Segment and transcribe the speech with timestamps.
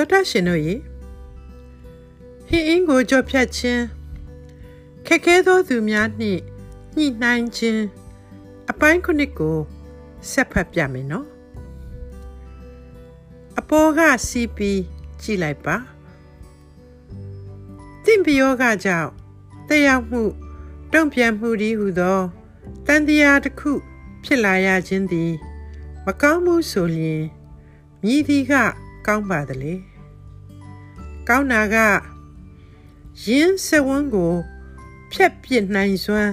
[0.00, 0.74] တော်တရှင်တို့ရေ
[2.48, 3.84] ဟင်းအင်းကိုကြော့ဖြတ်ခြင်း
[5.06, 6.40] ခက်ခဲသောသူများနှင့်
[6.96, 7.82] ညှိနှိုင်းခြင်း
[8.70, 9.58] အပိုင်းခုနှစ်ကို
[10.30, 11.26] ဆက်ဖတ်ပြမယ်နော်
[13.58, 14.80] အပေါ်ကစီးပြီး
[15.22, 15.76] ကြည့်လိုက်ပါ
[18.04, 19.10] တင့်ပြောကကြောင့်
[19.68, 20.22] တက်ရောက်မှု
[20.92, 22.20] တုံ့ပြန်မှုဒီဟုသော
[22.86, 23.72] တန်တရားတစ်ခု
[24.24, 25.32] ဖြစ်လာရခြင်းသည်
[26.04, 27.22] မကောင်းမှုဆိုလျင်
[28.02, 28.54] မြည်သည်က
[29.06, 29.74] ကောင်းပါသလေ
[31.32, 31.76] ကောင်းတာက
[33.24, 34.32] ရင်းစဝန်းကို
[35.12, 36.32] ဖြတ်ပစ်နိုင်စွမ်း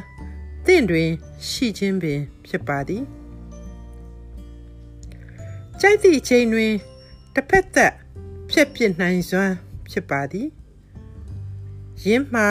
[0.66, 1.10] တင့်တွင်
[1.48, 3.04] ရှိခြင်းပင် ဖြစ်ပါသည်
[5.80, 6.74] ကြိုက်သည့်ချိန်တွင်
[7.34, 7.94] တစ်ဖက်သက်
[8.50, 9.54] ဖြတ်ပစ်နိုင်စွမ်း
[9.90, 10.48] ဖြစ်ပါသည်
[12.06, 12.50] ရင်းမှာ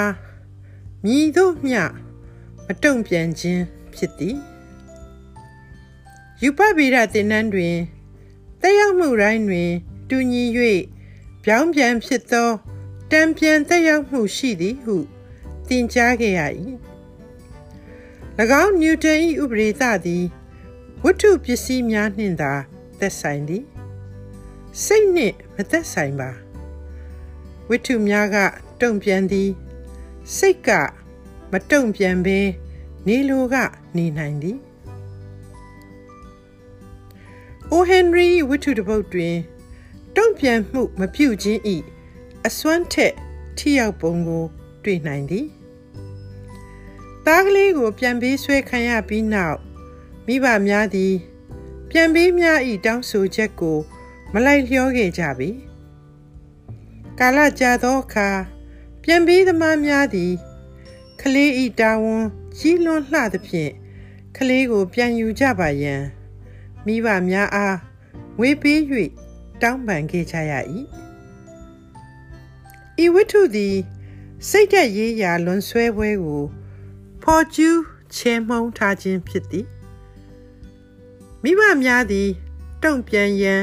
[1.05, 1.81] မြည်တို့မျှ
[2.67, 3.63] မတုံ့ပြန်ခြင်း
[3.95, 4.37] ဖြစ်သည်
[6.43, 7.77] ယူပဗေဒသင်တန်းတွင်
[8.61, 9.71] တက်ရောက်မှုတိုင်းတွင်
[10.09, 10.45] တူညီ၍
[11.49, 12.51] ပြောင်းပြန်ဖြစ်သော
[13.13, 14.97] တံပြန်တက်ရောက်မှုရှိသည်ဟု
[15.69, 16.41] သင်ကြားခဲ့ရ၏၎
[18.63, 20.25] င်းနျူတန်၏ဥပဒေသသည်
[21.03, 22.53] ဝတ္ထုပစ္စည်းများနှင့်သာ
[22.99, 23.65] သက်ဆိုင်သည်
[24.85, 26.31] စိတ်နှင့်မသက်ဆိုင်ပါ
[27.69, 28.37] ဝတ္ထုများက
[28.81, 29.51] တုံ့ပြန်သည်
[30.37, 30.71] စိတ်က
[31.53, 32.39] မတုံ့ပြန်ဘဲ
[33.07, 33.57] နေလိုက
[33.97, 34.59] နေနိုင်သည်
[37.71, 39.37] အိုဟန်ရီဝတ္ထုတစ်ပုဒ်တွင်
[40.17, 41.77] တုံ့ပြန်မှုမပြုခြင်းဤ
[42.47, 43.15] အစွမ်းထက်
[43.59, 44.45] ထိရောက်ပုံကို
[44.85, 45.47] တွေ့နိုင်သည်
[47.27, 49.59] သားကလေးကိုပြန်ပေးဆွဲခံရပြီးနောက်
[50.27, 51.15] မိဘများသည်
[51.91, 53.79] ပြန်ပေးများဤတောင်းဆိုချက်ကို
[54.33, 55.51] မလိုက်လျောခဲ့ကြပေ
[57.19, 58.29] ကာလကြာသောအခါ
[59.03, 60.33] ပြန်ပေးသမားများသည်
[61.21, 62.25] ကလေးဤတာဝန်
[62.59, 63.73] ကြီးလွန်းလှသဖြင့်
[64.37, 66.03] ကလေးကို ပြန်ယူကြပါရန်
[66.87, 67.77] မိဘများအား
[68.41, 68.81] ဝေးပေး၍
[69.63, 70.53] တောင်းပန်ခဲ့ကြရ၏
[73.05, 73.77] ဤဝတ္ထုသည်
[74.49, 76.43] စိတ်သက်ရေးရာလွန်ဆွဲပွဲကို
[77.23, 77.81] ဖော်ကျူး
[78.15, 79.67] ချေမှုန်းထားခြင်းဖြစ်သည်
[81.43, 82.29] မိဘများသည်
[82.83, 83.61] တုံ့ပြန်ရန်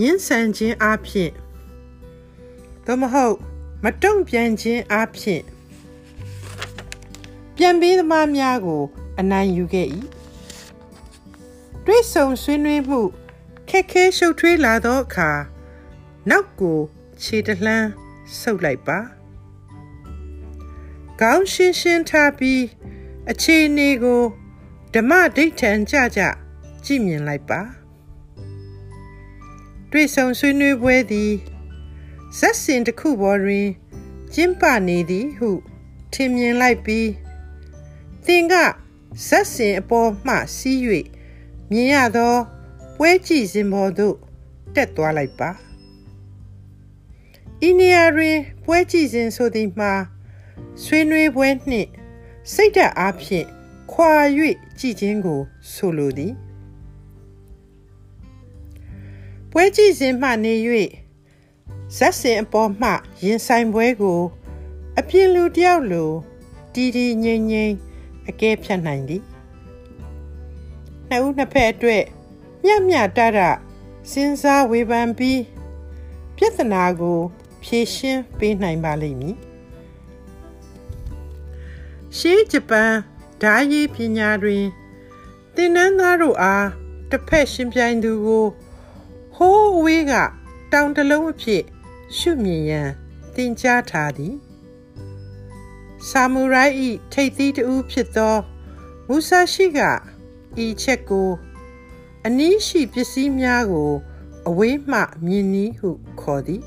[0.00, 1.30] ညှင်းဆန်ခြင်းအပြင်
[2.84, 3.36] သို့မဟုတ်
[3.84, 5.42] မတုံ့ပြန်ခြင်းအပြင်
[7.56, 8.82] ပြန်ပေးသမားများကို
[9.18, 9.88] အနိုင်ယူခဲ့၏
[11.84, 13.00] တွေ့ဆုံဆွေးနွေးမှု
[13.70, 15.30] ခက်ခဲရှုပ်ထွေးလာသောအခါ
[16.30, 16.78] နောက်ကို
[17.22, 17.88] ခြေတလှမ်း
[18.40, 18.98] ဆုပ်လိုက်ပါ
[21.20, 22.62] ကောင်းရှင်းရှင်းထားပြီး
[23.30, 24.22] အခြေအနေကို
[24.94, 26.20] ဓမ္မဒိဋ္ဌံကြကြ
[26.84, 27.60] ကြည့်မြင်လိုက်ပါ
[29.90, 31.32] တွေ့ဆုံဆွေးနွေးပွဲသည်
[32.38, 33.68] ဇက်စင်တစ်ခုပေါ်တွင်
[34.34, 35.50] ကျင်းပနေသည်ဟု
[36.12, 37.08] ထင်မြင်လိုက်ပြီး
[38.26, 38.54] သင်က
[39.26, 40.78] ဇက်စင်အပေါ်မှစီး၍
[41.70, 42.36] မြင်ရသော
[43.02, 44.16] ပွဲကြည့်စဉ်ပေါ်သို့
[44.74, 45.50] တက်သွားလိုက်ပါ
[47.68, 49.92] ဤနေရာတွင်ပွဲကြည့်စဉ်ဆိုသည်မှာ
[50.82, 51.88] ဆွေးနွေးပွဲနှင့်
[52.52, 53.46] စိတ်ဓာတ်အားဖြင့်
[53.92, 54.12] ခွာ၍
[54.78, 55.40] ကြည်ခြင်းကို
[55.72, 56.32] ဆိုလိုသည်
[59.50, 60.54] ပွဲကြည့်စဉ်မှနေ၍
[61.96, 62.90] ဇက်စင်အပေါ်မှ
[63.24, 64.20] ရင်ဆိုင်ပွဲကို
[64.98, 66.10] အပြင်းလူတယောက်လို
[66.74, 67.74] တီတီငိမ့်ငိမ့်
[68.28, 69.22] အကဲဖြတ်နိုင်သည်
[71.08, 72.04] နှစ်ဦးနှစ်ဖက်အတွက်
[72.64, 73.38] မျှမျှတတ
[74.10, 75.40] စဉ်းစားဝေဖန်ပြီး
[76.36, 77.20] ပြဿနာကို
[77.64, 79.36] ဖြေရှင်းပေးနိုင်ပါလိမ့်မည်
[82.16, 82.92] ရှေးဂျပန်
[83.42, 84.64] ဓာရေးပညာတွင်
[85.54, 86.68] သင်တန်းသားတို့အား
[87.10, 88.46] တစ်ဖက်ရှင်ပြိုင်သူကို
[89.34, 90.12] ဟိုးအဝေးက
[90.72, 91.62] တောင်တလုံးအဖြစ်
[92.16, 92.88] ရှုမြင်ရန်
[93.34, 94.34] သင်ကြားထားသည်
[96.08, 96.74] ဆာမူရိုက်၏
[97.12, 98.36] ထိပ်သီးတူဖြစ်သော
[99.08, 99.80] မူဆာရှိက
[100.64, 101.28] ဤချက်ကို
[102.26, 103.92] အနည်းရှိပစ္စည်းများကို
[104.48, 106.62] အဝေးမှမြင်နည်းဟုခေါ်သည်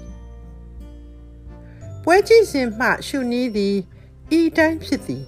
[2.04, 3.76] ပွဲကြည့်စဉ်မှရှုနည်းသည်
[4.38, 5.24] ဤတိုင်းဖြစ်သည်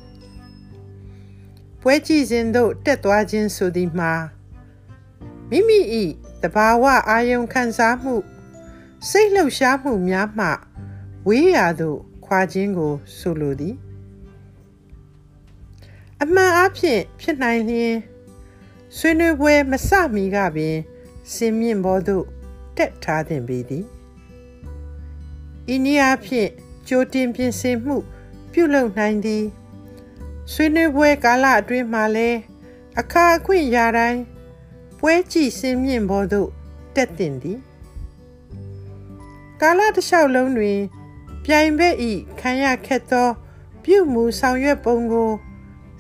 [1.82, 4.14] ပွဲကြည့်စဉ်သို့တက်သွားခြင်းဆိုသည်မှာ
[5.50, 5.80] မိမိ၏
[6.42, 8.16] တဘာဝအာယုံခံစားမှု
[9.10, 10.48] စိတ်လှုပ်ရှားမှုများမှ
[11.28, 13.76] ဝေးရာသို့ခွာခြင်းကိုဆိုလိုသည်
[16.22, 17.94] အမှန်အဖြစ်ဖြစ်နိုင်လျင်
[18.98, 20.76] ဆွေးနွေးပွဲမစမီကပင်
[21.34, 22.26] စင်မြင့်ဘောသို့
[22.78, 23.86] တက်ထားသင်ပေသည်
[25.74, 26.50] ဤနည်းအားဖြင့်
[26.88, 27.98] ကြိုတင်ပြင်ဆင်မှု
[28.52, 29.44] ပြုလုပ်နိုင်သည်
[30.52, 32.30] ဆွေးနွေးပွဲကာလအတွင်းမှာလဲ
[33.00, 34.22] အခါအခွင့်ရာတိုင်း
[35.00, 36.50] ပွဲကြည့်စင်မြင့်ဘောသို့
[36.96, 37.60] တက်တင်သည်
[39.62, 40.80] ကာလတစ်လျှောက်လုံးတွင်
[41.46, 43.30] ပြိုင်ဘက်ဤခံရခက်သော
[43.84, 45.32] ပြုမှုဆောင်ရွက်ပုံကို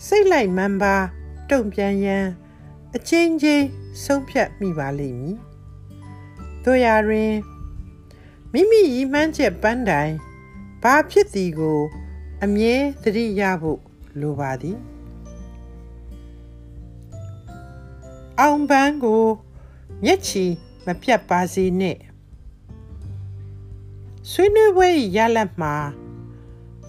[0.05, 0.95] စိတ်လိုက်မှန်ပါ
[1.49, 2.25] တုံ့ပြန်ရန်
[2.97, 3.67] အချင်းချင်း
[4.03, 5.37] ဆုံးဖြတ်မိပါလိမ့်မည်
[6.63, 7.33] တို့ရာတွင်
[8.53, 10.13] မိမိရည်မှန်းချက်ပန်းတိုင်
[10.83, 11.79] ဘာဖြစ်သည်ကို
[12.43, 13.81] အမြဲသတိရဖို့
[14.19, 14.77] လိုပါသည်
[18.39, 19.23] အောင်ပန်းကို
[20.03, 20.45] မျက်ချီ
[20.85, 21.99] မပြတ်ပါစေနှင့်
[24.31, 25.75] ဆွေးနွေးပွဲရလတ်မှာ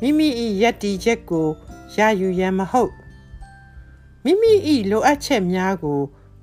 [0.00, 0.28] မိမိ၏
[0.62, 1.48] ယက်တီချက်ကို
[1.96, 2.92] ရယူရန်မဟုတ်
[4.28, 4.52] မိမိ၏
[4.90, 6.00] လိုအပ်ချက်များကို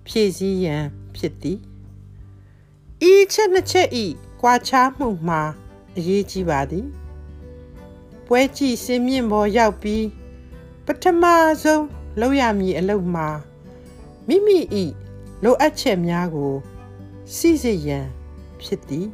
[0.08, 0.84] ဖြည့်ဆည်းရန်
[1.16, 1.60] ဖြစ်သည်
[3.12, 4.06] ဤချက်နှစ်ချက်ဤ
[4.42, 5.42] ကွာခြားမှုမှာ
[5.98, 6.88] အရေးကြီးပါသည်
[8.28, 10.06] ပွဲကြည့်စင်မြင့်ပေါ်ရောက်ပြီး
[10.86, 11.24] ပထမ
[11.64, 11.86] ဆုံး
[12.20, 13.28] လုပ်ရမည်အလုပ်မှာ
[14.28, 14.84] မိမိဤ
[15.44, 16.54] လိုအပ်ချက်များကို
[17.36, 18.06] စီစစ်ရန်
[18.62, 19.08] ဖြစ်သည်